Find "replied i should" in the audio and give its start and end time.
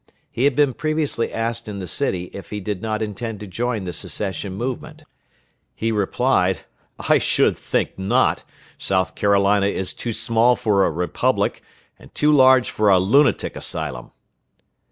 5.91-7.55